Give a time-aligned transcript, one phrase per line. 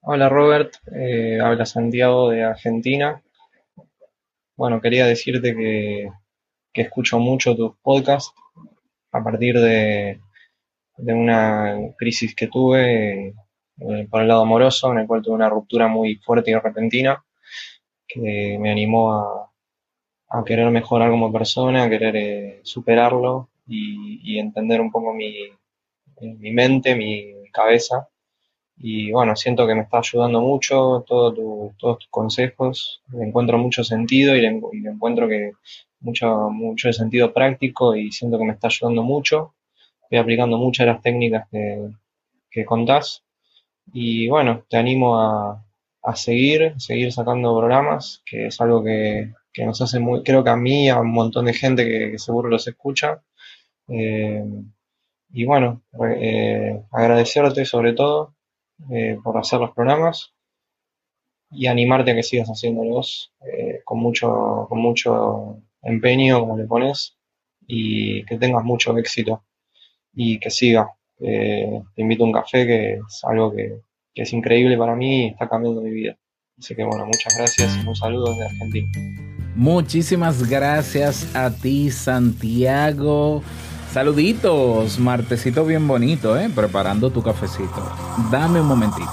[0.00, 3.20] Hola Robert, eh, habla Santiago de Argentina.
[4.56, 6.10] Bueno, quería decirte que,
[6.74, 8.32] escucho mucho tus podcasts.
[9.12, 10.20] A partir de,
[10.98, 13.34] una crisis que tuve
[14.10, 17.24] por el lado amoroso, en el cual tuve una ruptura muy fuerte y repentina
[18.06, 19.50] que me animó
[20.30, 26.94] a, querer mejorar como persona, a querer eh, superarlo y, entender un poco mi mente,
[26.94, 28.08] mi cabeza
[28.80, 31.34] y bueno, siento que me está ayudando mucho todo
[31.78, 35.52] todos tus consejos, le encuentro mucho sentido y le, encuentro que
[36.00, 39.54] mucho, mucho sentido práctico y siento que me está ayudando mucho,
[40.02, 41.90] estoy aplicando muchas de las técnicas que,
[42.50, 43.24] que contás
[43.92, 45.64] y bueno, te animo a,
[46.02, 50.50] a seguir, seguir sacando programas, que es algo que, que, nos hace muy, creo que
[50.50, 53.22] a mí y a un montón de gente que, seguro los escucha.
[53.88, 54.44] Eh,
[55.30, 55.82] y bueno,
[56.16, 58.34] eh, agradecerte sobre todo
[58.90, 60.32] eh, por hacer los programas
[61.50, 67.16] y animarte a que sigas haciéndolos eh, con, mucho, con mucho empeño, como le pones,
[67.66, 69.44] y que tengas mucho éxito
[70.12, 70.90] y que siga.
[71.20, 73.80] Eh, te invito a un café, que es algo que,
[74.14, 76.18] que es increíble para mí y está cambiando mi vida.
[76.58, 78.88] Así que bueno, muchas gracias y un saludo desde Argentina.
[79.54, 83.42] Muchísimas gracias a ti, Santiago.
[83.92, 86.50] Saluditos, martesito bien bonito, ¿eh?
[86.54, 87.90] Preparando tu cafecito.
[88.30, 89.10] Dame un momentito.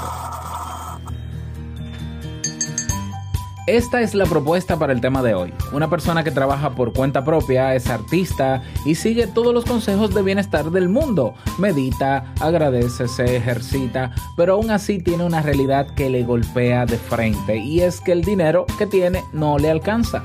[3.68, 5.52] Esta es la propuesta para el tema de hoy.
[5.72, 10.22] Una persona que trabaja por cuenta propia, es artista y sigue todos los consejos de
[10.22, 11.34] bienestar del mundo.
[11.58, 17.58] Medita, agradece, se ejercita, pero aún así tiene una realidad que le golpea de frente
[17.58, 20.24] y es que el dinero que tiene no le alcanza.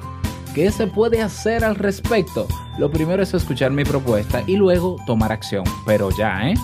[0.61, 2.47] ¿Qué se puede hacer al respecto?
[2.77, 5.65] Lo primero es escuchar mi propuesta y luego tomar acción.
[5.87, 6.55] Pero ya, ¿eh?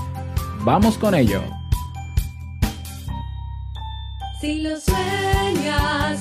[0.65, 1.41] Vamos con ello.
[4.39, 6.21] Si lo sueñas,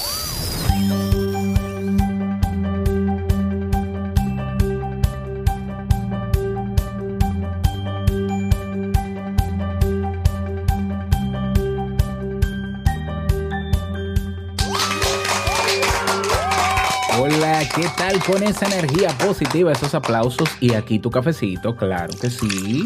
[17.75, 21.75] ¿Qué tal con esa energía positiva, esos aplausos y aquí tu cafecito?
[21.75, 22.85] Claro que sí.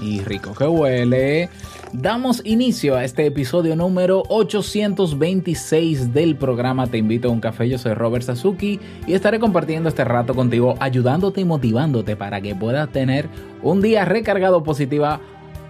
[0.00, 1.50] Y rico que huele.
[1.92, 7.68] Damos inicio a este episodio número 826 del programa Te invito a un café.
[7.68, 12.56] Yo soy Robert Sasuki y estaré compartiendo este rato contigo, ayudándote y motivándote para que
[12.56, 13.28] puedas tener
[13.62, 15.20] un día recargado positiva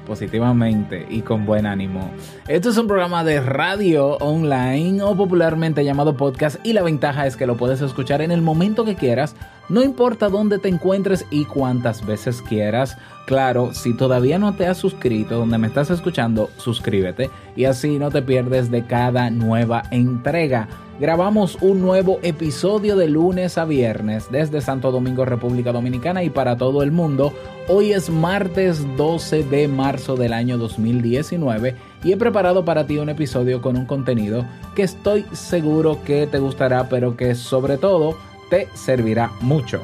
[0.06, 2.10] positivamente y con buen ánimo.
[2.48, 7.36] Esto es un programa de radio online o popularmente llamado podcast y la ventaja es
[7.36, 9.34] que lo puedes escuchar en el momento que quieras,
[9.68, 12.96] no importa dónde te encuentres y cuántas veces quieras.
[13.26, 18.10] Claro, si todavía no te has suscrito donde me estás escuchando, suscríbete y así no
[18.10, 20.68] te pierdes de cada nueva entrega
[21.00, 26.56] grabamos un nuevo episodio de lunes a viernes desde Santo Domingo, República Dominicana y para
[26.56, 27.32] todo el mundo.
[27.68, 33.08] Hoy es martes 12 de marzo del año 2019 y he preparado para ti un
[33.08, 34.44] episodio con un contenido
[34.76, 38.16] que estoy seguro que te gustará, pero que sobre todo
[38.54, 39.82] te servirá mucho.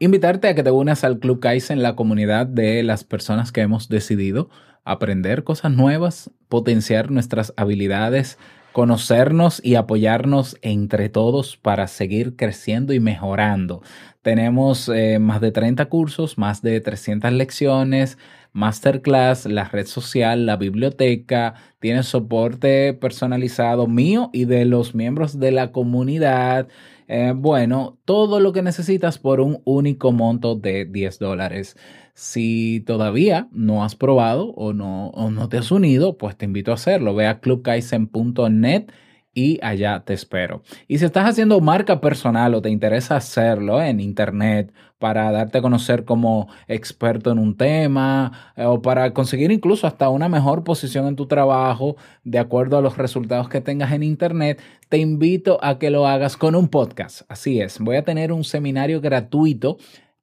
[0.00, 3.88] Invitarte a que te unas al Club Kaizen, la comunidad de las personas que hemos
[3.88, 4.50] decidido
[4.84, 8.36] aprender cosas nuevas, potenciar nuestras habilidades,
[8.76, 13.80] conocernos y apoyarnos entre todos para seguir creciendo y mejorando.
[14.20, 18.18] Tenemos eh, más de 30 cursos, más de 300 lecciones,
[18.52, 25.52] masterclass, la red social, la biblioteca, tiene soporte personalizado mío y de los miembros de
[25.52, 26.68] la comunidad.
[27.08, 31.78] Eh, bueno, todo lo que necesitas por un único monto de 10 dólares.
[32.16, 36.74] Si todavía no has probado o no, no te has unido, pues te invito a
[36.74, 37.14] hacerlo.
[37.14, 38.86] Ve a clubkaisen.net
[39.34, 40.62] y allá te espero.
[40.88, 45.60] Y si estás haciendo marca personal o te interesa hacerlo en internet para darte a
[45.60, 51.06] conocer como experto en un tema eh, o para conseguir incluso hasta una mejor posición
[51.06, 54.58] en tu trabajo de acuerdo a los resultados que tengas en internet,
[54.88, 57.20] te invito a que lo hagas con un podcast.
[57.28, 59.76] Así es, voy a tener un seminario gratuito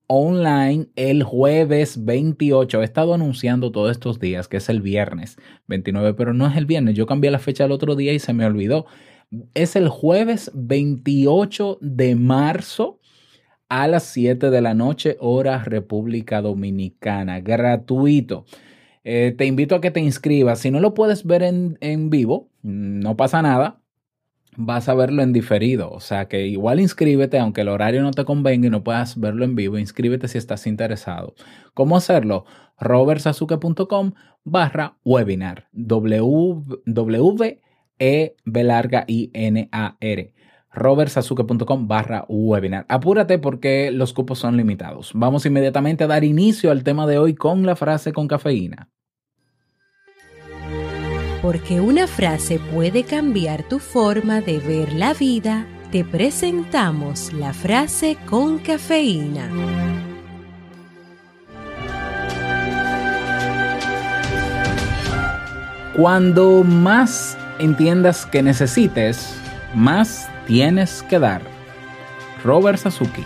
[0.07, 2.81] online el jueves 28.
[2.81, 6.65] He estado anunciando todos estos días que es el viernes 29, pero no es el
[6.65, 6.95] viernes.
[6.95, 8.85] Yo cambié la fecha el otro día y se me olvidó.
[9.53, 12.99] Es el jueves 28 de marzo
[13.69, 17.39] a las 7 de la noche, hora República Dominicana.
[17.39, 18.45] Gratuito.
[19.03, 20.59] Eh, te invito a que te inscribas.
[20.59, 23.82] Si no lo puedes ver en, en vivo, no pasa nada
[24.57, 25.91] vas a verlo en diferido.
[25.91, 29.45] O sea que igual inscríbete, aunque el horario no te convenga y no puedas verlo
[29.45, 31.35] en vivo, inscríbete si estás interesado.
[31.73, 32.45] ¿Cómo hacerlo?
[32.79, 34.13] robertsazuke.com
[34.43, 35.67] barra webinar.
[35.73, 36.63] W,
[37.99, 40.33] E B larga I N A R.
[40.71, 42.85] robertsazuke.com barra webinar.
[42.89, 45.11] Apúrate porque los cupos son limitados.
[45.13, 48.89] Vamos inmediatamente a dar inicio al tema de hoy con la frase con cafeína.
[51.43, 58.15] Porque una frase puede cambiar tu forma de ver la vida, te presentamos la frase
[58.29, 59.49] con cafeína.
[65.97, 69.35] Cuando más entiendas que necesites,
[69.75, 71.41] más tienes que dar.
[72.41, 73.25] Robert Sasuki.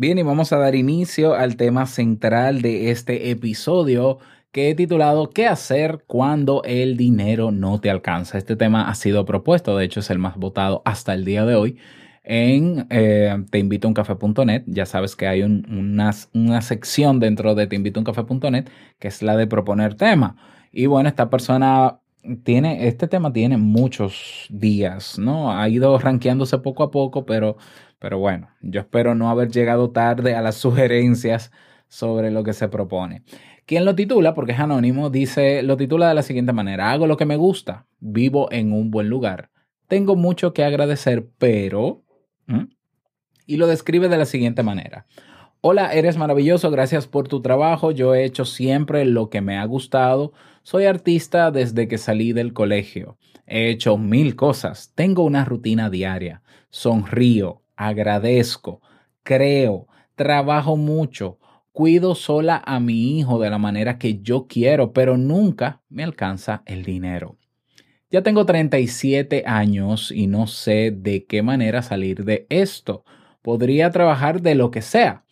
[0.00, 4.18] Bien, y vamos a dar inicio al tema central de este episodio
[4.50, 8.38] que he titulado ¿Qué hacer cuando el dinero no te alcanza?
[8.38, 11.54] Este tema ha sido propuesto, de hecho es el más votado hasta el día de
[11.54, 11.76] hoy
[12.24, 14.62] en eh, teinvitouncafé.net.
[14.68, 19.96] Ya sabes que hay una, una, sección dentro de teinvitouncafé.net que es la de proponer
[19.96, 20.36] tema.
[20.72, 21.99] Y bueno, esta persona
[22.44, 25.52] tiene, este tema tiene muchos días, ¿no?
[25.52, 27.56] Ha ido rankeándose poco a poco, pero
[28.00, 31.52] pero bueno, yo espero no haber llegado tarde a las sugerencias
[31.86, 33.22] sobre lo que se propone.
[33.66, 37.16] Quien lo titula, porque es anónimo, dice, lo titula de la siguiente manera, hago lo
[37.16, 39.50] que me gusta, vivo en un buen lugar,
[39.86, 42.02] tengo mucho que agradecer, pero...
[43.46, 45.06] Y lo describe de la siguiente manera.
[45.60, 49.64] Hola, eres maravilloso, gracias por tu trabajo, yo he hecho siempre lo que me ha
[49.66, 55.90] gustado, soy artista desde que salí del colegio, he hecho mil cosas, tengo una rutina
[55.90, 58.80] diaria, sonrío, agradezco,
[59.22, 61.38] creo, trabajo mucho,
[61.72, 66.62] cuido sola a mi hijo de la manera que yo quiero, pero nunca me alcanza
[66.66, 67.38] el dinero.
[68.10, 73.04] Ya tengo 37 años y no sé de qué manera salir de esto.
[73.40, 75.24] Podría trabajar de lo que sea,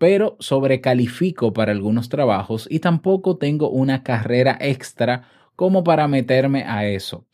[0.00, 6.86] pero sobrecalifico para algunos trabajos y tampoco tengo una carrera extra como para meterme a
[6.86, 7.26] eso.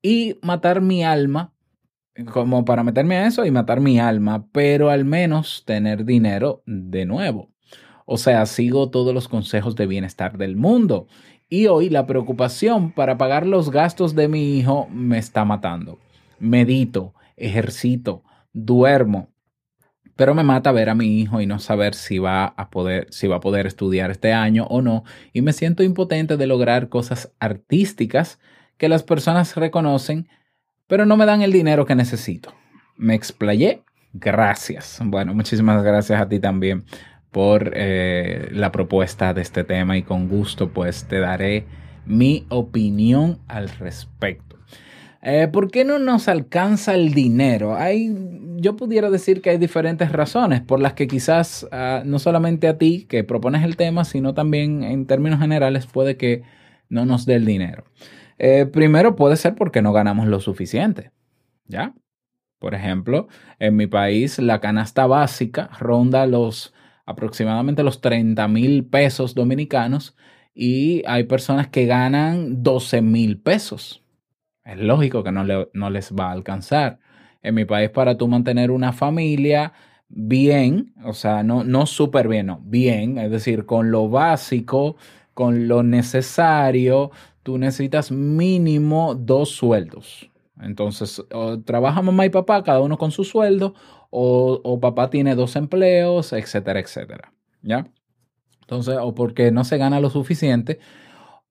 [0.00, 1.52] Y matar mi alma
[2.32, 7.04] como para meterme a eso y matar mi alma, pero al menos tener dinero de
[7.04, 7.50] nuevo.
[8.06, 11.08] O sea, sigo todos los consejos de bienestar del mundo.
[11.50, 15.98] Y hoy la preocupación para pagar los gastos de mi hijo me está matando.
[16.38, 18.22] Medito, ejercito,
[18.54, 19.28] duermo,
[20.16, 23.26] pero me mata ver a mi hijo y no saber si va a poder si
[23.26, 27.32] va a poder estudiar este año o no y me siento impotente de lograr cosas
[27.40, 28.38] artísticas
[28.76, 30.28] que las personas reconocen
[30.86, 32.52] pero no me dan el dinero que necesito.
[32.96, 33.82] Me explayé.
[34.12, 35.00] Gracias.
[35.02, 36.84] Bueno, muchísimas gracias a ti también
[37.30, 41.66] por eh, la propuesta de este tema y con gusto pues te daré
[42.06, 44.53] mi opinión al respecto.
[45.26, 47.76] Eh, ¿Por qué no nos alcanza el dinero?
[47.76, 48.14] Hay,
[48.56, 52.76] yo pudiera decir que hay diferentes razones por las que quizás ah, no solamente a
[52.76, 56.42] ti que propones el tema, sino también en términos generales puede que
[56.90, 57.84] no nos dé el dinero.
[58.38, 61.10] Eh, primero puede ser porque no ganamos lo suficiente.
[61.66, 61.94] ¿Ya?
[62.58, 63.28] Por ejemplo,
[63.58, 66.74] en mi país la canasta básica ronda los
[67.06, 70.16] aproximadamente los 30 mil pesos dominicanos
[70.54, 74.03] y hay personas que ganan 12 mil pesos.
[74.64, 76.98] Es lógico que no, no les va a alcanzar.
[77.42, 79.72] En mi país, para tú mantener una familia
[80.08, 84.96] bien, o sea, no, no súper bien, no, bien, es decir, con lo básico,
[85.34, 87.10] con lo necesario,
[87.42, 90.30] tú necesitas mínimo dos sueldos.
[90.60, 91.22] Entonces,
[91.64, 93.74] trabaja mamá y papá, cada uno con su sueldo,
[94.10, 97.32] o, papá tiene dos empleos, etcétera, etcétera.
[97.62, 97.88] ¿Ya?
[98.60, 100.78] Entonces, o porque no se gana lo suficiente,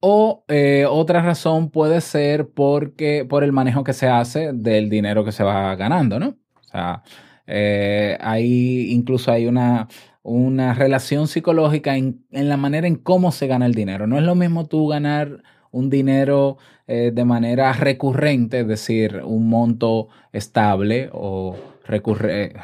[0.05, 5.23] o eh, otra razón puede ser porque por el manejo que se hace del dinero
[5.23, 6.27] que se va ganando, ¿no?
[6.59, 7.03] O sea,
[7.47, 9.87] Eh, hay, incluso hay una,
[10.23, 14.07] una relación psicológica en, en, la manera en cómo se gana el dinero.
[14.07, 16.57] No es lo mismo tú ganar un dinero
[16.87, 21.55] eh, de manera recurrente, es decir, un monto estable o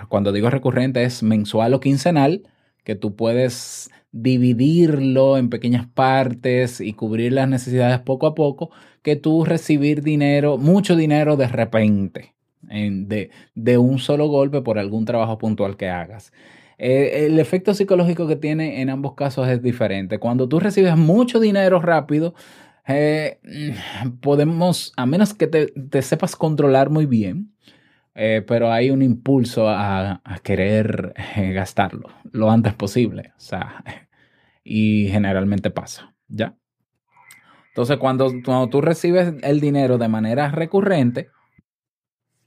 [0.07, 2.43] cuando digo recurrente es mensual o quincenal,
[2.83, 9.15] que tú puedes dividirlo en pequeñas partes y cubrir las necesidades poco a poco, que
[9.15, 15.37] tú recibir dinero, mucho dinero de repente, de, de un solo golpe por algún trabajo
[15.37, 16.31] puntual que hagas.
[16.79, 20.17] Eh, el efecto psicológico que tiene en ambos casos es diferente.
[20.17, 22.33] Cuando tú recibes mucho dinero rápido,
[22.87, 23.37] eh,
[24.21, 27.51] podemos, a menos que te, sepas controlar muy bien,
[28.15, 31.13] eh, pero hay un impulso a, querer
[31.53, 33.33] gastarlo lo antes posible.
[33.37, 33.83] O sea,
[34.63, 36.55] y generalmente pasa, ¿ya?
[37.69, 41.29] Entonces, cuando, cuando tú recibes el dinero de manera recurrente,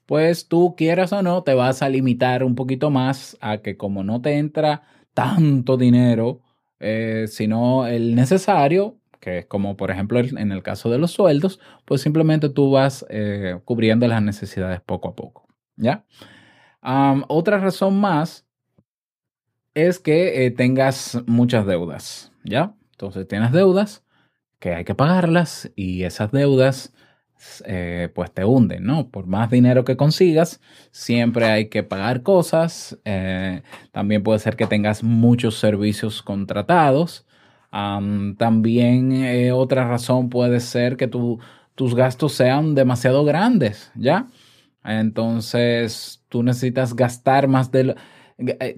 [0.06, 4.04] pues tú quieras o no, te vas a limitar un poquito más a que como
[4.04, 4.82] no te entra
[5.14, 6.42] tanto dinero,
[6.80, 11.60] eh, sino el necesario, que es como por ejemplo en el caso de los sueldos,
[11.84, 15.46] pues simplemente tú vas eh, cubriendo las necesidades poco a poco,
[15.82, 16.04] ¿ya?
[17.28, 18.46] otra razón más
[19.74, 22.74] es que eh, tengas muchas deudas, ¿ya?
[22.92, 24.04] Entonces tienes deudas
[24.58, 26.92] que hay que pagarlas y esas deudas
[27.64, 29.08] eh, pues te hunden, ¿no?
[29.08, 30.60] Por más dinero que consigas,
[30.92, 32.98] siempre hay que pagar cosas.
[33.04, 37.26] Eh, también puede ser que tengas muchos servicios contratados.
[37.70, 44.26] también otra razón puede ser que tus gastos sean demasiado grandes, ¿ya?
[44.84, 47.94] Entonces tú necesitas gastar más de...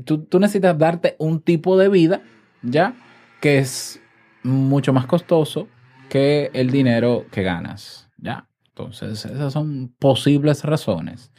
[0.04, 2.22] tú, tú necesitas darte un tipo de vida,
[2.62, 2.94] ¿ya?
[3.40, 4.00] Que es
[4.42, 5.68] mucho más costoso
[6.08, 8.46] que el dinero que ganas, ¿ya?
[8.68, 11.32] Entonces, esas son posibles razones.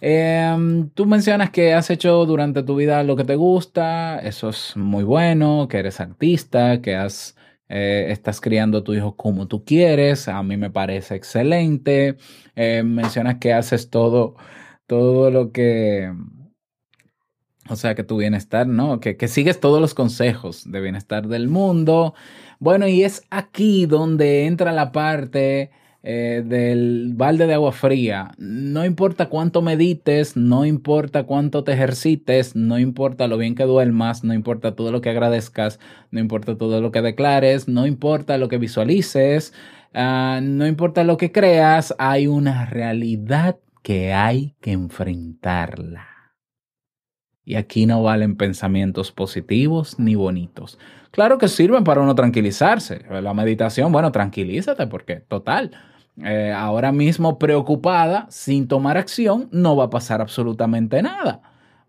[0.00, 4.76] Em, tú mencionas que has hecho durante tu vida lo que te gusta, eso es
[4.76, 7.36] muy bueno, que eres artista, que has,
[7.68, 12.16] eh, estás criando a tu hijo como tú quieres, a mí me parece excelente.
[12.54, 14.36] Em, mencionas que haces todo,
[14.86, 16.12] todo lo que,
[17.68, 19.00] o sea, que tu bienestar, ¿no?
[19.00, 22.14] Que, que sigues todos los consejos de bienestar del mundo.
[22.58, 25.70] Bueno, y es aquí donde entra la parte
[26.08, 28.30] eh, del balde de agua fría.
[28.38, 34.22] No importa cuánto medites, no importa cuánto te ejercites, no importa lo bien que duermas,
[34.22, 35.80] no importa todo lo que agradezcas,
[36.12, 39.52] no importa todo lo que declares, no importa lo que visualices,
[39.94, 46.06] ah, no importa lo que creas, hay una realidad que hay que enfrentarla.
[47.44, 50.78] Y aquí no valen pensamientos positivos ni bonitos.
[51.10, 53.04] Claro que sirven para uno tranquilizarse.
[53.08, 55.72] La meditación, bueno, tranquilízate porque, total,
[56.24, 61.40] eh, ahora mismo preocupada, sin tomar acción, no va a pasar absolutamente nada.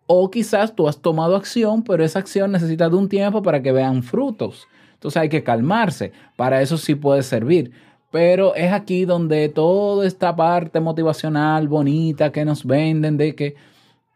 [0.05, 3.71] O quizás tú has tomado acción, pero esa acción necesita de un tiempo para que
[3.71, 4.67] vean frutos.
[4.93, 6.11] Entonces hay que calmarse.
[6.35, 7.71] Para eso sí puede servir.
[8.11, 13.55] Pero es aquí donde toda esta parte motivacional bonita que nos venden de que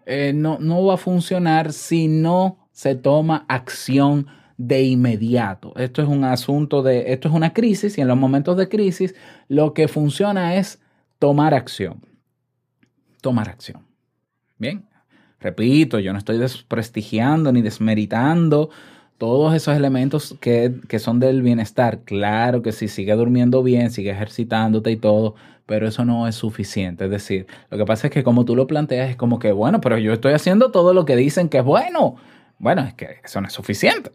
[0.06, 4.28] eh, no, no va a funcionar si no se toma acción
[4.68, 5.74] de inmediato.
[5.76, 9.16] Esto es un asunto de, esto es una crisis y en los momentos de crisis
[9.48, 10.80] lo que funciona es
[11.18, 12.02] tomar acción.
[13.22, 13.82] Tomar acción.
[14.58, 14.86] Bien,
[15.40, 18.70] repito, yo no estoy desprestigiando ni desmeritando
[19.18, 22.00] todos esos elementos que, que, son del bienestar.
[22.04, 27.06] Claro que sí, sigue durmiendo bien, sigue ejercitándote y todo, pero eso no es suficiente.
[27.06, 29.82] Es decir, lo que pasa es que como tú lo planteas es como que, bueno,
[29.82, 32.16] pero yo estoy haciendo todo lo que dicen que es bueno.
[32.60, 34.12] Bueno, es que eso no es suficiente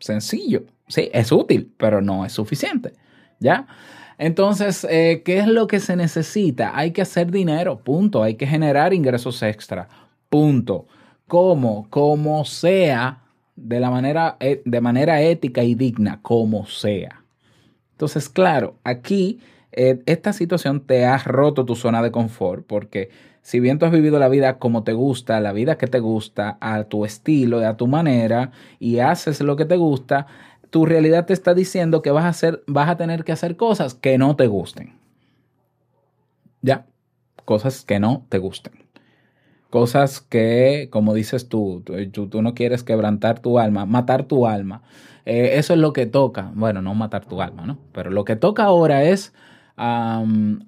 [0.00, 0.64] sencillo.
[0.86, 2.92] Sí, es útil, pero no es suficiente.
[3.40, 3.66] ¿Ya?
[4.18, 6.76] Entonces, eh, ¿qué es lo que se necesita?
[6.76, 8.22] Hay que hacer dinero, punto.
[8.22, 9.88] Hay que generar ingresos extra,
[10.28, 10.86] punto.
[11.28, 11.86] ¿Cómo?
[11.90, 13.22] Como sea,
[13.54, 17.22] de, la manera, eh, de manera ética y digna, como sea.
[17.92, 19.40] Entonces, claro, aquí
[19.72, 23.10] eh, esta situación te ha roto tu zona de confort porque
[23.48, 26.58] si bien tú has vivido la vida como te gusta, la vida que te gusta,
[26.60, 30.26] a tu estilo, a tu manera, y haces lo que te gusta,
[30.68, 33.94] tu realidad te está diciendo que vas a, hacer, vas a tener que hacer cosas
[33.94, 34.98] que no te gusten.
[36.60, 36.84] Ya,
[37.46, 38.84] cosas que no te gusten.
[39.70, 44.82] Cosas que, como dices tú, tú, no quieres quebrantar tu alma, matar tu alma.
[45.24, 46.52] Eh, eso es lo que toca.
[46.54, 47.78] Bueno, no matar tu alma, ¿no?
[47.94, 49.32] Pero lo que toca ahora es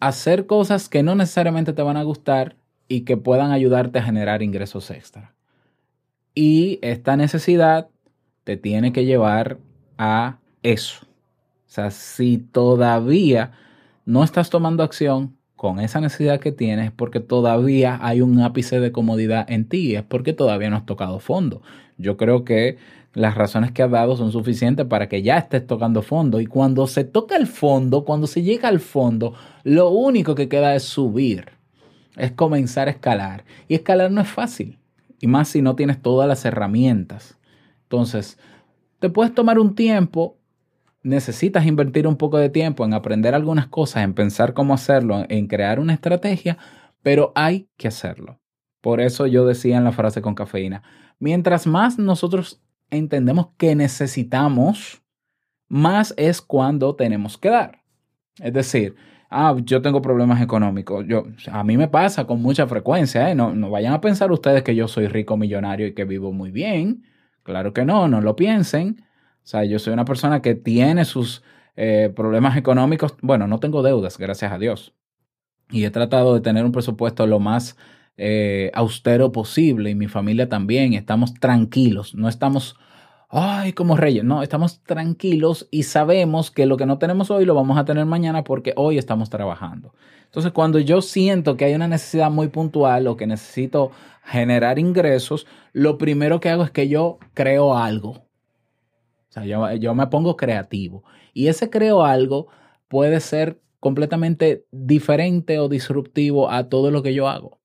[0.01, 2.57] hacer cosas que no necesariamente te van a gustar,
[2.91, 5.33] y que puedan ayudarte a generar ingresos extra.
[6.35, 7.89] Y esta necesidad
[8.43, 9.59] te tiene que llevar
[9.97, 11.07] a eso.
[11.07, 13.53] O sea, si todavía
[14.05, 18.81] no estás tomando acción, con esa necesidad que tienes es porque todavía hay un ápice
[18.81, 21.63] de comodidad en ti, es porque todavía no has tocado fondo.
[21.97, 22.79] Yo creo que
[23.13, 26.89] las razones que has dado son suficientes para que ya estés tocando fondo y cuando
[26.89, 31.60] se toca el fondo, cuando se llega al fondo, lo único que queda es subir,
[32.17, 33.45] es comenzar a escalar.
[33.69, 34.79] Y escalar no es fácil,
[35.21, 37.39] y más si no tienes todas las herramientas.
[37.83, 38.39] Entonces,
[38.99, 40.41] te puedes tomar un tiempo
[41.03, 45.47] necesitas invertir un poco de tiempo en aprender algunas cosas, en pensar cómo hacerlo, en
[45.47, 46.59] crear una estrategia,
[47.03, 48.41] pero hay que hacerlo.
[48.81, 50.83] Por eso yo decía en la frase con cafeína,
[51.19, 55.03] mientras más nosotros entendemos que necesitamos,
[55.69, 57.83] más es cuando tenemos que dar.
[58.39, 58.97] Es decir,
[59.31, 61.07] ah, yo tengo problemas económicos.
[61.07, 63.31] Yo, a mí me pasa con mucha frecuencia.
[63.31, 63.35] ¿eh?
[63.35, 66.51] No, no vayan a pensar ustedes que yo soy rico millonario y que vivo muy
[66.51, 67.05] bien.
[67.43, 69.05] Claro que no, no lo piensen.
[69.43, 71.43] O sea, yo soy una persona que tiene sus
[71.77, 73.15] eh, problemas económicos.
[73.23, 74.95] Bueno, no tengo deudas, gracias a Dios.
[75.71, 77.77] Y he tratado de tener un presupuesto lo más
[78.17, 80.95] eh, austero posible y mi familia también.
[80.95, 82.77] Estamos tranquilos, no estamos,
[83.31, 87.55] ay, como reyes, no, estamos tranquilos y sabemos que lo que no tenemos hoy lo
[87.55, 89.95] vamos a tener mañana porque hoy estamos trabajando.
[90.25, 93.93] Entonces, cuando yo siento que hay una necesidad muy puntual o que necesito
[94.25, 98.11] generar ingresos, lo primero que hago es que yo creo algo.
[98.11, 101.05] O sea, yo, me pongo creativo.
[101.33, 102.49] Y ese creo algo
[102.89, 107.60] puede ser completamente diferente o disruptivo a todo lo que yo hago.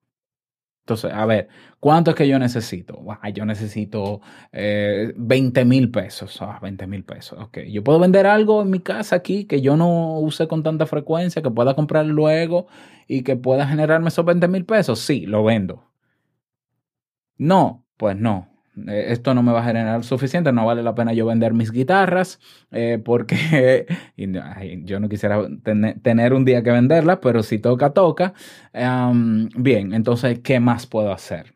[0.85, 1.47] Entonces, a ver,
[1.79, 3.03] ¿cuánto es que yo necesito?
[3.33, 6.39] yo necesito 20 eh, mil pesos.
[6.61, 7.39] 20 ah, mil pesos.
[7.39, 7.57] Ok.
[7.71, 11.41] Yo puedo vender algo en mi casa aquí que yo no use con tanta frecuencia,
[11.41, 12.67] que pueda comprar luego
[13.07, 14.99] y que pueda generarme esos 20 mil pesos.
[14.99, 15.89] Sí, lo vendo.
[17.37, 18.54] No, pues no.
[18.87, 21.71] Eh, esto no me va a generar suficiente, no vale la pena yo vender mis
[21.71, 22.39] guitarras
[22.71, 23.85] eh, porque
[24.85, 25.41] yo no quisiera
[26.03, 28.33] tener un día que venderlas, pero si toca, toca.
[29.55, 31.53] bien, entonces, ¿qué más puedo hacer?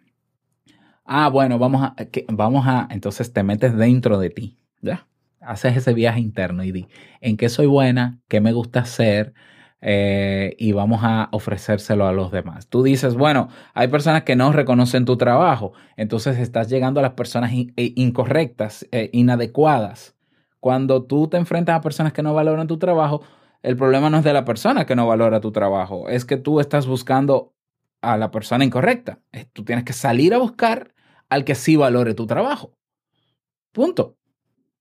[1.06, 1.96] Ah, bueno, vamos a,
[2.30, 5.08] vamos a, entonces te metes dentro de ti, ¿ya?
[5.42, 6.88] Haces ese viaje interno y di,
[7.22, 8.20] ¿en qué soy buena?
[8.28, 9.34] ¿Qué me gusta hacer?
[9.82, 12.68] Eh, y vamos a ofrecérselo a los demás.
[12.68, 17.14] Tú dices, bueno, hay personas que no reconocen tu trabajo, entonces estás llegando a las
[17.14, 20.16] personas eh, incorrectas, eh, inadecuadas.
[20.60, 23.22] Cuando tú te enfrentas a personas que no valoran tu trabajo,
[23.64, 26.60] el problema no es de la persona que no valora tu trabajo, es que tú
[26.60, 27.54] estás buscando
[28.02, 29.20] a la persona incorrecta.
[29.54, 30.94] Tú tienes que salir a buscar
[31.30, 32.74] al que sí valore tu trabajo.
[33.72, 34.19] Punto.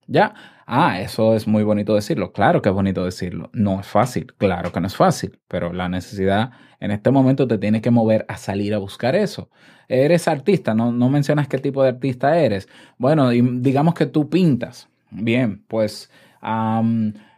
[0.08, 0.34] ¿Ya?
[0.66, 2.32] Ah, eso es muy bonito decirlo.
[2.32, 3.50] Claro que es bonito decirlo.
[3.52, 4.34] No es fácil.
[4.38, 5.38] Claro que no es fácil.
[5.48, 9.50] Pero la necesidad en este momento te tiene que mover a salir a buscar eso.
[9.86, 12.68] Eres artista, no, no mencionas qué tipo de artista eres.
[12.98, 14.88] Bueno, digamos que tú pintas.
[15.10, 16.10] Bien, pues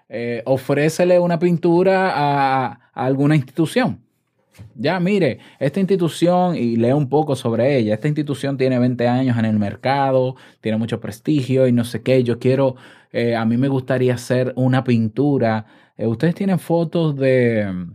[0.08, 4.00] eh, ofrécele una pintura a alguna institución
[4.74, 9.38] ya, mire, esta institución, y leo un poco sobre ella, esta institución tiene 20 años
[9.38, 12.76] en el mercado, tiene mucho prestigio y no sé qué, yo quiero,
[13.12, 15.66] eh, a mí me gustaría hacer una pintura.
[15.96, 17.86] Eh, ustedes tienen fotos de,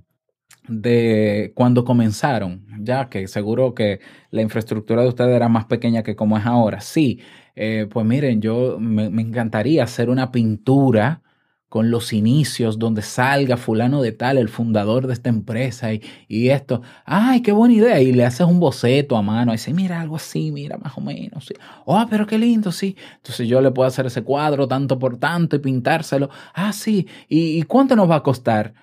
[0.67, 3.99] de cuando comenzaron, ya que seguro que
[4.31, 6.81] la infraestructura de ustedes era más pequeña que como es ahora.
[6.81, 7.19] Sí,
[7.55, 11.21] eh, pues miren, yo me, me encantaría hacer una pintura
[11.69, 16.81] con los inicios, donde salga fulano de tal, el fundador de esta empresa y, esto.
[17.05, 17.99] ¡Ay, qué buena idea!
[18.01, 21.01] Y le haces un boceto a mano, y dice, mira, algo así, mira, más o
[21.01, 21.45] menos.
[21.45, 21.53] Sí.
[21.85, 22.95] ¡Oh, pero qué lindo, sí!
[23.17, 26.29] Entonces yo le puedo hacer ese cuadro tanto por tanto y pintárselo.
[26.53, 27.07] ¡Ah, sí!
[27.27, 28.73] ¿Y, y cuánto nos va a costar?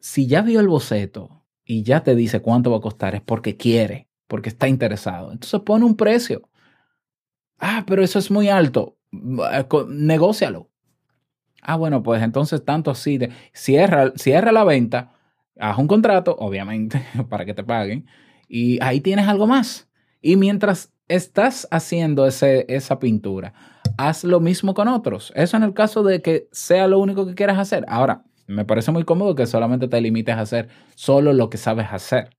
[0.00, 3.56] Si ya vio el boceto y ya te dice cuánto va a costar, es porque
[3.56, 5.32] quiere, porque está interesado.
[5.32, 6.48] Entonces pone un precio.
[7.58, 8.96] Ah, pero eso es muy alto.
[9.88, 10.67] Negócialo
[11.62, 15.12] Ah, bueno, pues entonces tanto así, de, cierra, cierra la venta,
[15.58, 18.06] haz un contrato, obviamente, para que te paguen,
[18.48, 19.88] y ahí tienes algo más.
[20.20, 23.54] Y mientras estás haciendo ese, esa pintura,
[23.96, 25.32] haz lo mismo con otros.
[25.36, 27.84] Eso en el caso de que sea lo único que quieras hacer.
[27.88, 31.86] Ahora, me parece muy cómodo que solamente te limites a hacer solo lo que sabes
[31.90, 32.30] hacer.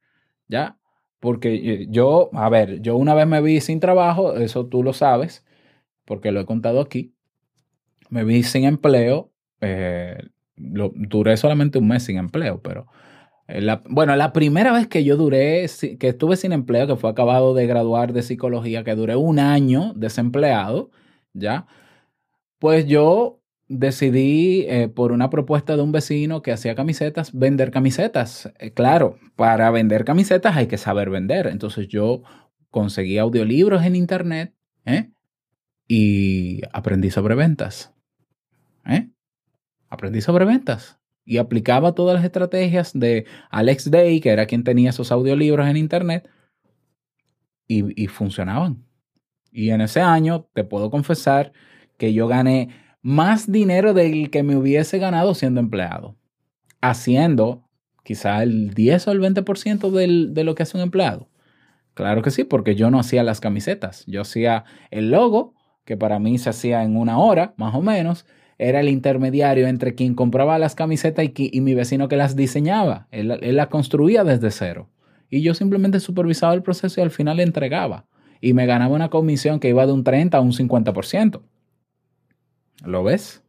[0.48, 0.78] ¿Ya?
[1.20, 5.46] Porque yo, a ver, yo una vez me vi sin trabajo, eso tú lo sabes,
[6.06, 7.14] porque lo he contado aquí
[8.10, 9.32] me vi sin empleo.
[9.62, 10.18] Eh,
[10.56, 12.88] duré solamente un mes sin empleo, pero
[13.48, 15.66] eh, bueno, la primera vez que yo duré,
[16.00, 19.94] que estuve sin empleo, que fue acabado de graduar de psicología, que duré un año
[19.96, 20.92] desempleado,
[21.34, 21.66] ¿ya?
[22.60, 28.52] Pues yo decidí, eh, por una propuesta de un vecino que hacía camisetas, vender camisetas.
[28.74, 31.48] claro, para vender camisetas hay que saber vender.
[31.48, 32.24] Entonces yo
[32.72, 34.54] conseguí audiolibros en internet
[35.88, 37.94] y aprendí sobre ventas.
[38.90, 39.10] ¿Eh?
[39.90, 40.98] Aprendí sobre ventas.
[41.26, 45.78] y aplicaba todas las estrategias de Alex Day, que era quien tenía esos audiolibros en
[45.78, 46.28] internet,
[47.68, 48.84] y, y funcionaban.
[49.52, 51.54] Y en ese año te puedo confesar
[51.98, 52.70] que yo gané
[53.02, 56.18] más dinero del que me hubiese ganado siendo empleado,
[56.82, 57.70] haciendo
[58.04, 61.30] quizá el 10 o el 20% del, de lo que hace un empleado.
[61.94, 65.54] Claro que sí, porque yo no hacía las camisetas, yo hacía el logo,
[65.86, 68.26] que para mí se hacía en una hora, más o menos,
[68.60, 73.08] era el intermediario entre quien compraba las camisetas y, mi vecino que las diseñaba.
[73.10, 74.90] Él, él las construía desde cero.
[75.30, 78.06] Y yo simplemente supervisaba el proceso y al final le entregaba.
[78.42, 81.42] Y me ganaba una comisión que iba de un 30 a un 50%.
[82.84, 83.42] ¿Lo ves?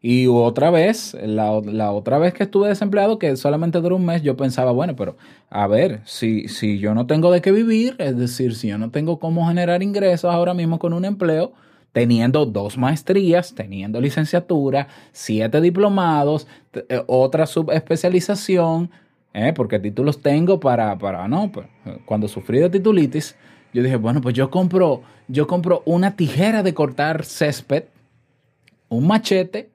[0.00, 4.22] Y, otra vez, la, la, otra vez que estuve desempleado, que solamente duró un mes,
[4.22, 5.16] yo pensaba, bueno, pero
[5.50, 8.90] a ver, si, si yo no tengo de qué vivir, es decir, si yo no
[8.90, 11.52] tengo cómo generar ingresos ahora mismo con un empleo,
[11.92, 18.90] teniendo dos maestrías, teniendo licenciatura, siete diplomados, eh, otra subespecialización,
[19.32, 21.66] eh, porque títulos tengo para, para, no, pues,
[22.04, 23.36] cuando sufrí de titulitis,
[23.72, 27.84] yo dije, bueno, pues yo compro, yo compro una tijera de cortar césped,
[28.88, 29.70] un machete,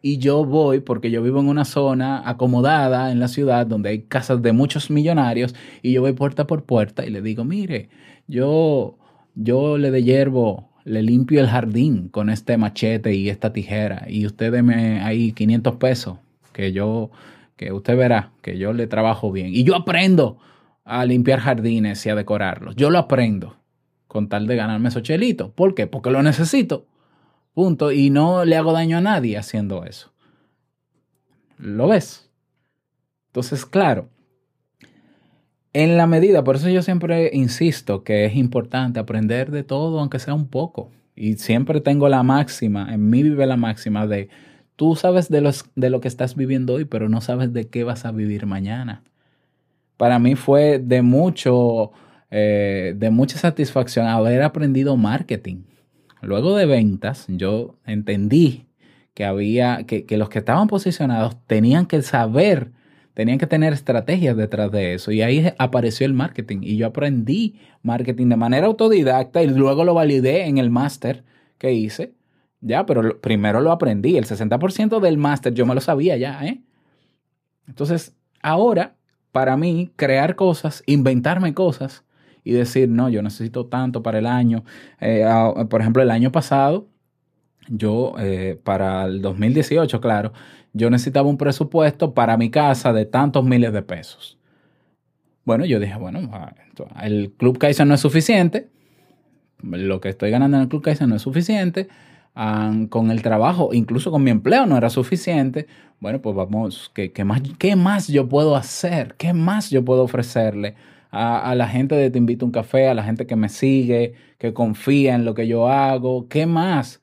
[0.00, 4.02] y yo voy, porque yo vivo en una zona acomodada en la ciudad donde hay
[4.02, 7.88] casas de muchos millonarios, y yo voy puerta por puerta y le digo, mire,
[8.26, 8.96] yo,
[9.34, 14.26] yo le de hierbo le limpio el jardín con este machete y esta tijera y
[14.26, 16.18] usted deme ahí 500 pesos
[16.52, 17.10] que yo,
[17.56, 19.54] que usted verá que yo le trabajo bien.
[19.54, 20.38] Y yo aprendo
[20.84, 22.74] a limpiar jardines y a decorarlos.
[22.74, 23.56] Yo lo aprendo
[24.06, 25.50] con tal de ganarme esos chelitos.
[25.50, 25.86] ¿Por qué?
[25.86, 26.86] Porque lo necesito.
[27.52, 27.92] Punto.
[27.92, 30.10] Y no le hago daño a nadie haciendo eso.
[31.58, 32.30] ¿Lo ves?
[33.26, 34.08] Entonces, claro,
[35.78, 40.18] en la medida, por eso yo siempre insisto que es importante aprender de todo, aunque
[40.18, 40.90] sea un poco.
[41.14, 44.28] Y siempre tengo la máxima, en mí vive la máxima de,
[44.74, 47.84] tú sabes de, los, de lo que estás viviendo hoy, pero no sabes de qué
[47.84, 49.04] vas a vivir mañana.
[49.96, 51.92] Para mí fue de mucho,
[52.32, 55.62] eh, de mucha satisfacción haber aprendido marketing.
[56.22, 58.66] Luego de ventas, yo entendí
[59.14, 62.72] que había, que, que los que estaban posicionados tenían que saber
[63.18, 65.10] Tenían que tener estrategias detrás de eso.
[65.10, 66.58] Y ahí apareció el marketing.
[66.62, 71.24] Y yo aprendí marketing de manera autodidacta y luego lo validé en el máster
[71.58, 72.14] que hice.
[72.60, 74.16] Ya, pero primero lo aprendí.
[74.16, 76.46] El 60% del máster yo me lo sabía ya.
[76.46, 76.60] ¿eh?
[77.66, 78.94] Entonces, ahora,
[79.32, 82.04] para mí, crear cosas, inventarme cosas
[82.44, 84.62] y decir, no, yo necesito tanto para el año.
[85.00, 85.26] Eh,
[85.68, 86.86] por ejemplo, el año pasado,
[87.68, 90.32] yo, eh, para el 2018, claro,
[90.72, 94.38] yo necesitaba un presupuesto para mi casa de tantos miles de pesos.
[95.44, 96.54] Bueno, yo dije, bueno, ah,
[97.02, 98.68] el Club Kaizen no es suficiente,
[99.62, 101.88] lo que estoy ganando en el Club Kaizen no es suficiente,
[102.88, 105.66] con el trabajo, incluso con mi empleo no era suficiente.
[105.98, 109.14] Bueno, pues vamos, ¿qué, más, qué más yo puedo hacer?
[109.18, 110.76] ¿Qué más yo puedo ofrecerle
[111.10, 113.48] a, a, la gente de Te Invito a un Café, a la gente que me
[113.48, 116.28] sigue, que confía en lo que yo hago?
[116.28, 117.02] ¿Qué más?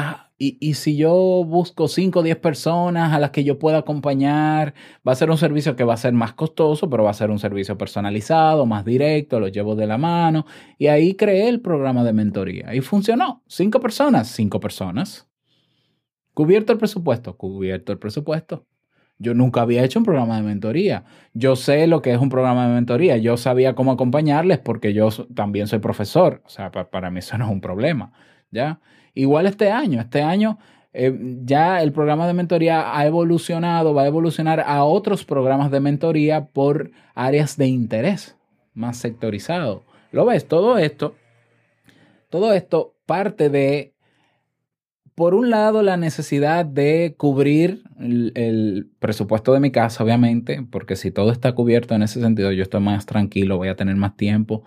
[0.00, 1.12] Ah, y, si yo
[1.44, 4.72] busco 5 o 10 personas a las que yo pueda acompañar,
[5.06, 7.32] va a ser un servicio que va a ser más costoso, pero va a ser
[7.32, 10.46] un servicio personalizado, más directo, lo llevo de la mano.
[10.78, 12.72] Y ahí creé el programa de mentoría.
[12.76, 13.42] Y funcionó.
[13.48, 15.28] 5 personas, 5 personas.
[16.32, 17.36] ¿Cubierto el presupuesto?
[17.36, 18.66] Cubierto el presupuesto.
[19.18, 21.06] Yo nunca había hecho un programa de mentoría.
[21.34, 23.16] Yo sé lo que es un programa de mentoría.
[23.16, 26.40] Yo sabía cómo acompañarles porque yo también soy profesor.
[26.46, 28.12] O sea, para mí eso no es un problema.
[28.52, 28.78] ¿Ya?
[29.18, 30.60] Igual este año, este año
[30.92, 35.80] eh, ya el programa de mentoría ha evolucionado, va a evolucionar a otros programas de
[35.80, 38.36] mentoría por áreas de interés
[38.74, 39.82] más sectorizado.
[40.12, 40.46] ¿Lo ves?
[40.46, 41.16] Todo esto,
[42.30, 43.92] todo esto parte de,
[45.16, 50.94] por un lado, la necesidad de cubrir el, el, presupuesto de mi casa, obviamente, porque
[50.94, 54.16] si todo está cubierto en ese sentido, yo estoy más tranquilo, voy a tener más
[54.16, 54.62] tiempo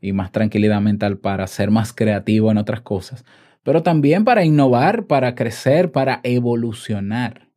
[0.00, 3.24] y más tranquilidad mental para ser más creativo en otras cosas
[3.68, 7.50] pero también para innovar, para crecer, para evolucionar.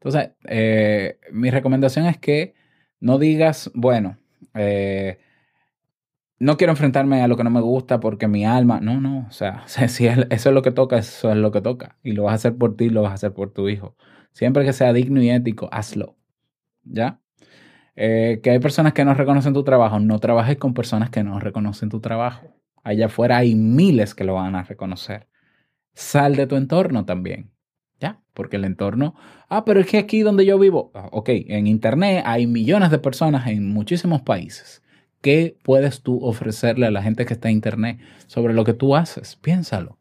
[0.00, 2.54] Entonces, eh, mi recomendación es que
[2.98, 4.18] no digas, bueno,
[4.54, 5.20] eh,
[6.40, 9.30] no quiero enfrentarme a lo que no me gusta porque mi alma, no, no, o
[9.30, 11.98] sea, si eso es lo que toca, eso es lo que toca.
[12.02, 13.94] Y lo vas a hacer por ti, lo vas a hacer por tu hijo.
[14.32, 16.16] Siempre que sea digno y ético, hazlo.
[16.82, 17.20] ¿Ya?
[17.94, 21.38] Eh, que hay personas que no reconocen tu trabajo, no trabajes con personas que no
[21.38, 22.55] reconocen tu trabajo.
[22.86, 25.26] Allá afuera hay miles que lo van a reconocer.
[25.92, 27.50] Sal de tu entorno también.
[27.98, 28.22] ¿Ya?
[28.32, 29.16] Porque el entorno,
[29.48, 33.00] ah, pero es que aquí donde yo vivo, ah, ok, en Internet hay millones de
[33.00, 34.84] personas en muchísimos países.
[35.20, 38.94] ¿Qué puedes tú ofrecerle a la gente que está en Internet sobre lo que tú
[38.94, 39.34] haces?
[39.34, 39.98] Piénsalo.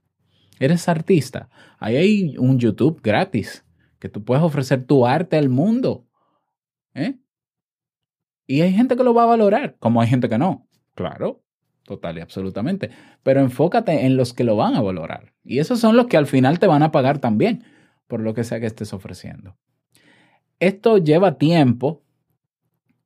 [0.60, 1.50] Eres artista.
[1.80, 3.66] Ahí hay un YouTube gratis
[3.98, 6.06] que tú puedes ofrecer tu arte al mundo.
[6.94, 7.18] ¿Eh?
[8.46, 10.68] Y hay gente que lo va a valorar, como hay gente que no.
[10.94, 11.45] Claro,
[11.86, 12.90] total y absolutamente.
[13.24, 15.34] Pero enfócate en los que lo van a valorar.
[15.44, 17.64] Y esos son los que al final te van a pagar también
[18.08, 19.56] por lo que sea que estés ofreciendo.
[20.60, 22.02] Esto lleva tiempo.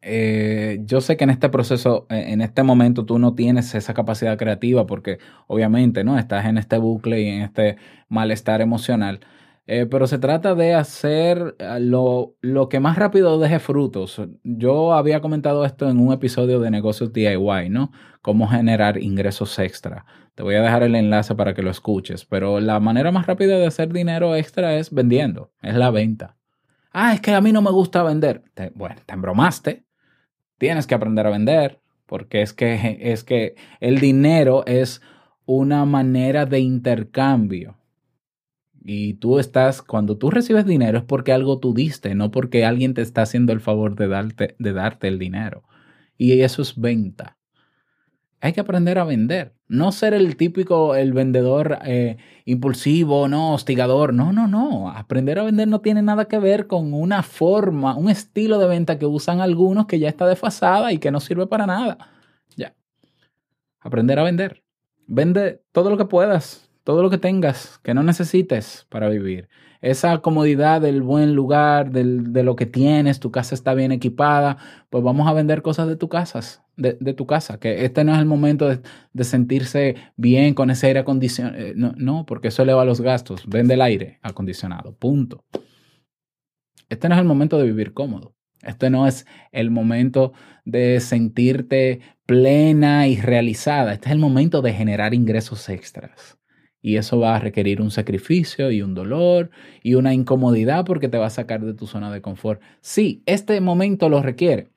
[0.01, 3.93] Eh, yo sé que en este proceso, eh, en este momento, tú no tienes esa
[3.93, 9.19] capacidad creativa porque obviamente no estás en este bucle y en este malestar emocional.
[9.71, 14.19] Eh, pero se trata de hacer lo, lo, que más rápido deje frutos.
[14.43, 17.91] Yo había comentado esto en un episodio de negocios DIY, ¿no?
[18.23, 20.07] Cómo generar ingresos extra.
[20.33, 22.25] Te voy a dejar el enlace para que lo escuches.
[22.25, 26.35] Pero la manera más rápida de hacer dinero extra es vendiendo, es la venta.
[26.91, 28.41] Ah, es que a mí no me gusta vender.
[28.73, 29.85] bueno, te embromaste.
[30.57, 34.99] Tienes que aprender a vender porque es que, es que el dinero es
[35.45, 37.78] una manera de intercambio.
[38.83, 42.93] Y tú estás, cuando tú recibes dinero es porque algo tú diste, no porque alguien
[42.93, 45.63] te está haciendo el favor de darte, de darte el dinero.
[46.17, 47.37] Y eso es venta.
[48.41, 49.53] Hay que aprender a vender.
[49.67, 54.13] No ser el típico, el vendedor eh, impulsivo, no, hostigador.
[54.13, 54.89] No, no, no.
[54.89, 58.97] Aprender a vender no tiene nada que ver con una forma, un estilo de venta
[58.97, 61.97] que usan algunos que ya está desfasada y que no sirve para nada.
[62.55, 62.75] Ya.
[63.81, 64.63] Aprender a vender.
[65.05, 69.47] Vende todo lo que puedas, todo lo que tengas, que no necesites para vivir
[69.79, 74.57] esa comodidad del buen lugar, de lo que tienes, tu casa está bien equipada,
[74.89, 78.17] pues vamos a vender cosas de tu casa, de, tu casa, que este no es
[78.17, 82.83] el momento de, sentirse bien con ese aire acondicionado, eh, no, no, porque eso eleva
[82.85, 85.45] los gastos, vende el aire acondicionado, punto.
[86.89, 88.33] Este no es el momento de vivir cómodo.
[88.63, 90.33] Este no es el momento
[90.65, 93.93] de sentirte plena y realizada.
[93.93, 96.39] Este es el momento de generar ingresos extras.
[96.81, 99.51] Y eso va a requerir un sacrificio y un dolor
[99.83, 102.61] y una incomodidad porque te va a sacar de tu zona de confort.
[102.81, 104.69] Sí, este momento lo requiere.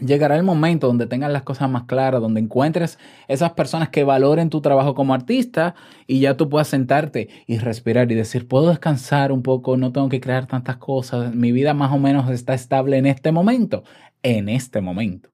[0.00, 4.48] Llegará el momento donde tengas las cosas más claras, donde encuentres esas personas que valoren
[4.48, 5.74] tu trabajo como artista
[6.06, 10.08] y ya tú puedas sentarte y respirar y decir, puedo descansar un poco, no tengo
[10.08, 13.84] que crear tantas cosas, mi vida más o menos está estable en este momento,
[14.22, 15.30] en este momento.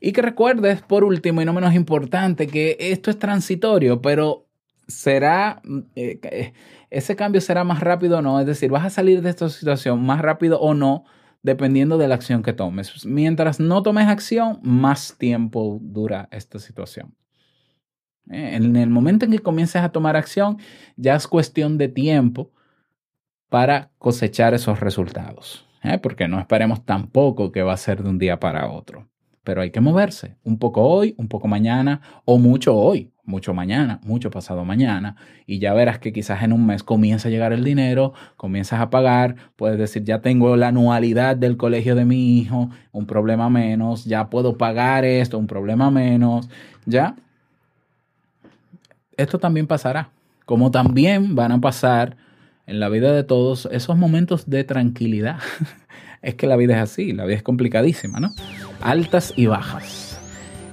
[0.00, 4.48] Y que recuerdes, por último y no menos importante, que esto es transitorio, pero
[4.88, 6.52] será, mm, eh, eh,
[6.90, 10.04] ese cambio será más rápido o no, es decir, vas a salir de esta situación
[10.04, 11.04] más rápido o no,
[11.42, 13.04] dependiendo de la acción que tomes.
[13.04, 17.14] Mientras no tomes acción, más tiempo dura esta situación.
[18.30, 20.58] Eh, en el momento en que comiences a tomar acción,
[20.96, 22.52] ya es cuestión de tiempo
[23.48, 25.66] para cosechar esos resultados.
[26.00, 29.11] Porque no esperemos tampoco que va a ser de un día para otro
[29.44, 30.36] pero hay que moverse.
[30.44, 35.58] Un poco hoy, un poco mañana, o mucho hoy, mucho mañana, mucho pasado mañana, y
[35.58, 39.36] ya verás que quizás en un mes comienza a llegar el dinero, comienzas a pagar,
[39.56, 44.28] puedes decir, ya tengo la anualidad del colegio de mi hijo, un problema menos, ya
[44.28, 46.48] puedo pagar esto, un problema menos,
[46.84, 47.16] ya.
[49.16, 50.10] Esto también pasará,
[50.46, 52.16] como también van a pasar
[52.66, 55.38] en la vida de todos esos momentos de tranquilidad.
[56.22, 58.32] es que la vida es así, la vida es complicadísima, ¿no?
[58.80, 60.20] Altas y bajas.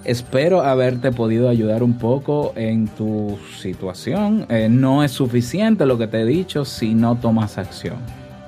[0.05, 4.45] Espero haberte podido ayudar un poco en tu situación.
[4.49, 7.97] Eh, no es suficiente lo que te he dicho si no tomas acción.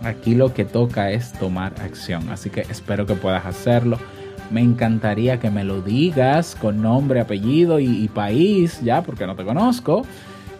[0.03, 3.99] Aquí lo que toca es tomar acción, así que espero que puedas hacerlo.
[4.49, 9.43] Me encantaría que me lo digas con nombre, apellido y, país, ya, porque no te
[9.43, 10.03] conozco.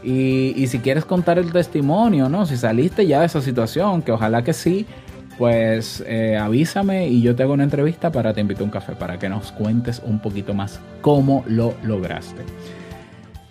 [0.04, 2.46] Y, y, si quieres contar el testimonio, ¿no?
[2.46, 4.88] Si saliste ya de esa situación, que ojalá que sí,
[5.42, 8.94] pues eh, avísame y yo te hago una entrevista para te invito a un café,
[8.94, 12.44] para que nos cuentes un poquito más cómo lo lograste.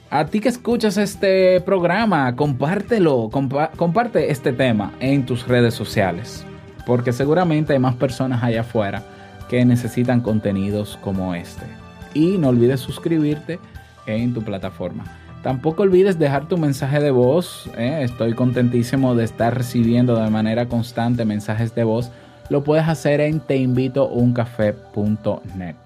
[0.08, 6.46] A ti que escuchas este programa, compártelo, comparte este tema en tus redes sociales,
[6.86, 9.02] porque seguramente hay más personas allá afuera
[9.48, 11.66] que necesitan contenidos como este.
[12.14, 13.58] Y no olvides suscribirte
[14.06, 15.06] en tu plataforma.
[15.42, 17.70] Tampoco olvides dejar tu mensaje de voz.
[17.76, 18.00] ¿eh?
[18.02, 22.10] Estoy contentísimo de estar recibiendo de manera constante mensajes de voz.
[22.50, 25.76] Lo puedes hacer en teinvitouncafé.net.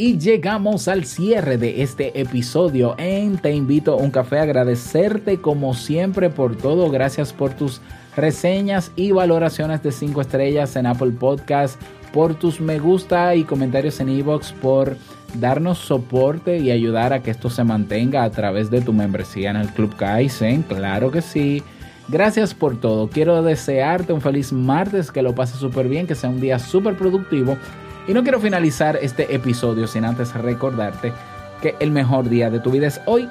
[0.00, 4.38] Y llegamos al cierre de este episodio en Te invito a un café.
[4.38, 6.88] Agradecerte como siempre por todo.
[6.90, 7.80] Gracias por tus
[8.18, 11.80] reseñas y valoraciones de 5 estrellas en Apple Podcast,
[12.12, 14.96] por tus me gusta y comentarios en Evox, por
[15.34, 19.56] darnos soporte y ayudar a que esto se mantenga a través de tu membresía en
[19.56, 21.62] el Club Kaizen, claro que sí.
[22.08, 23.08] Gracias por todo.
[23.08, 26.96] Quiero desearte un feliz martes, que lo pases súper bien, que sea un día súper
[26.96, 27.58] productivo.
[28.06, 31.12] Y no quiero finalizar este episodio sin antes recordarte
[31.60, 33.28] que el mejor día de tu vida es hoy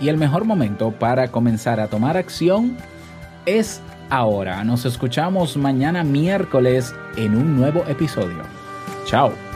[0.00, 2.76] y el mejor momento para comenzar a tomar acción
[3.44, 4.64] es ahora.
[4.64, 8.42] Nos escuchamos mañana miércoles en un nuevo episodio.
[9.04, 9.53] Chao.